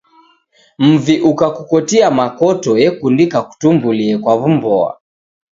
Mvi 0.87 1.15
ukakakukotia 1.31 2.11
makoto 2.19 2.71
yekundika 2.81 3.37
kutumbulie 3.47 4.13
kwa 4.23 4.33
w'umboa. 4.39 4.91